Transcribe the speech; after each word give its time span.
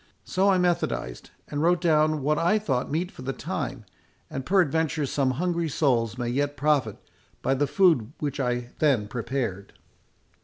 So 0.23 0.49
I 0.49 0.57
methodised, 0.57 1.29
and 1.47 1.61
wrote 1.61 1.79
down 1.79 2.23
what 2.23 2.39
I 2.39 2.57
thought 2.57 2.89
meet 2.89 3.11
for 3.11 3.21
the 3.21 3.33
time, 3.33 3.85
and 4.31 4.43
peradventure 4.47 5.05
some 5.05 5.29
hungry 5.37 5.69
souls 5.69 6.17
may 6.17 6.29
yet 6.29 6.57
profit 6.57 6.97
by 7.43 7.53
the 7.53 7.67
food 7.67 8.11
which 8.17 8.39
I 8.39 8.71
then 8.79 9.07
prepared." 9.07 9.73